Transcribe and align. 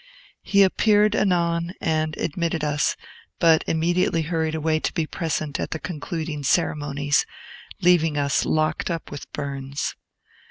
He 0.41 0.63
appeared 0.63 1.15
anon, 1.15 1.73
and 1.79 2.17
admitted 2.17 2.63
us, 2.63 2.95
but 3.37 3.63
immediately 3.67 4.23
hurried 4.23 4.55
away 4.55 4.79
to 4.79 4.91
be 4.93 5.05
present 5.05 5.59
at 5.59 5.69
the 5.69 5.79
concluding 5.79 6.41
ceremonies, 6.41 7.23
leaving 7.81 8.17
us 8.17 8.43
locked 8.43 8.89
up 8.89 9.11
with 9.11 9.31
Burns. 9.31 9.93